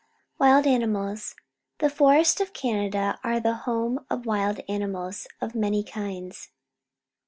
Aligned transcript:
Wild 0.39 0.65
Animals.— 0.65 1.35
The 1.77 1.87
forests 1.91 2.41
of 2.41 2.53
Canada 2.53 3.19
are 3.23 3.39
the 3.39 3.53
home 3.53 4.03
of 4.09 4.25
wild 4.25 4.61
animals 4.67 5.27
of 5.39 5.53
many 5.53 5.83
kinds. 5.83 6.49